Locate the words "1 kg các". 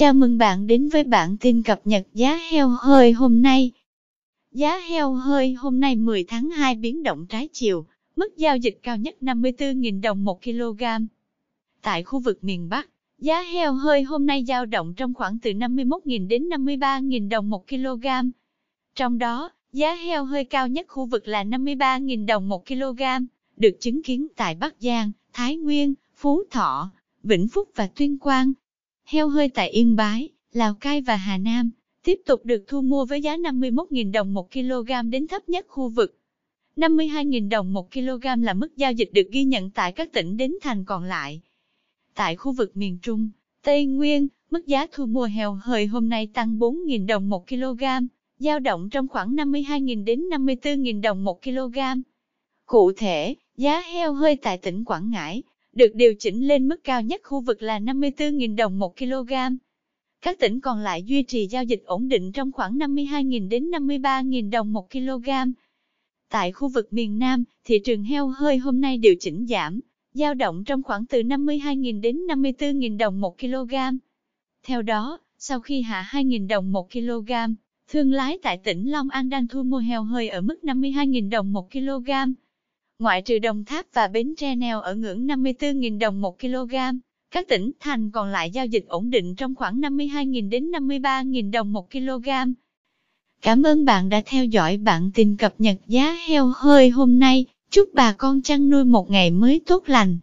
58.78-60.38, 86.20-87.48